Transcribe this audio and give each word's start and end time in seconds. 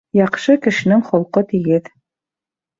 Яҡшы 0.19 0.55
кешенең 0.67 1.05
холҡо 1.11 1.45
тигеҙ. 1.53 1.95